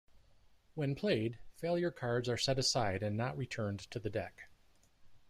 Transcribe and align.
When 0.73 0.95
played, 0.95 1.37
failure 1.57 1.91
cards 1.91 2.27
are 2.27 2.35
set 2.35 2.57
aside 2.57 3.03
and 3.03 3.15
not 3.15 3.37
returned 3.37 3.81
to 3.91 3.99
the 3.99 4.09
deck. 4.09 4.49